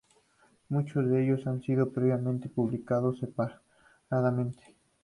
[0.69, 4.75] Muchos de ellos han sido previamente publicados separadamente.